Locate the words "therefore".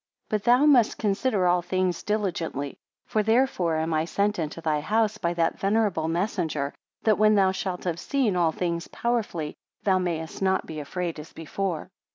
3.21-3.75